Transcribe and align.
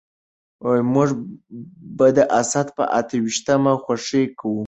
موږ 0.93 1.09
به 1.97 2.07
د 2.17 2.19
اسد 2.39 2.67
په 2.77 2.83
اته 2.99 3.15
ويشتمه 3.23 3.71
خوښي 3.83 4.23
کوو. 4.39 4.59